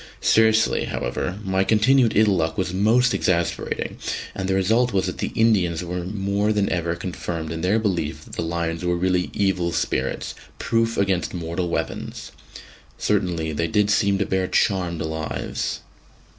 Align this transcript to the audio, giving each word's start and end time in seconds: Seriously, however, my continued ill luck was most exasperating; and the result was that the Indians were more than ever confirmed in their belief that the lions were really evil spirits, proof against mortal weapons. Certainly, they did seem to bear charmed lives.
Seriously, 0.19 0.85
however, 0.85 1.37
my 1.43 1.63
continued 1.63 2.13
ill 2.17 2.35
luck 2.35 2.57
was 2.57 2.73
most 2.73 3.13
exasperating; 3.13 3.99
and 4.33 4.49
the 4.49 4.55
result 4.55 4.93
was 4.93 5.05
that 5.05 5.19
the 5.19 5.31
Indians 5.35 5.83
were 5.85 6.03
more 6.05 6.51
than 6.51 6.67
ever 6.71 6.95
confirmed 6.95 7.51
in 7.51 7.61
their 7.61 7.77
belief 7.77 8.23
that 8.25 8.33
the 8.33 8.41
lions 8.41 8.83
were 8.83 8.95
really 8.97 9.29
evil 9.31 9.71
spirits, 9.71 10.33
proof 10.57 10.97
against 10.97 11.35
mortal 11.35 11.69
weapons. 11.69 12.31
Certainly, 12.97 13.53
they 13.53 13.67
did 13.67 13.91
seem 13.91 14.17
to 14.17 14.25
bear 14.25 14.47
charmed 14.47 15.01
lives. 15.03 15.81